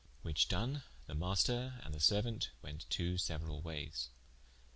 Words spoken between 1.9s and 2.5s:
the seruaunte